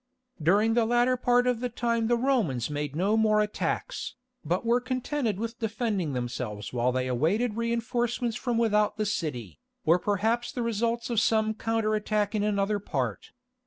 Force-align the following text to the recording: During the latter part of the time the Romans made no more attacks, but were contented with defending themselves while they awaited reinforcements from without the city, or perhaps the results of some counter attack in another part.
During 0.41 0.73
the 0.73 0.85
latter 0.87 1.15
part 1.15 1.45
of 1.45 1.59
the 1.59 1.69
time 1.69 2.07
the 2.07 2.17
Romans 2.17 2.71
made 2.71 2.95
no 2.95 3.15
more 3.15 3.39
attacks, 3.39 4.15
but 4.43 4.65
were 4.65 4.81
contented 4.81 5.37
with 5.37 5.59
defending 5.59 6.13
themselves 6.13 6.73
while 6.73 6.91
they 6.91 7.05
awaited 7.07 7.55
reinforcements 7.55 8.35
from 8.35 8.57
without 8.57 8.97
the 8.97 9.05
city, 9.05 9.59
or 9.85 9.99
perhaps 9.99 10.51
the 10.51 10.63
results 10.63 11.11
of 11.11 11.19
some 11.21 11.53
counter 11.53 11.93
attack 11.93 12.33
in 12.33 12.41
another 12.43 12.79
part. 12.79 13.29